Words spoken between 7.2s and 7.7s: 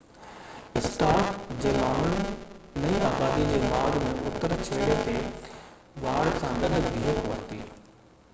ورتي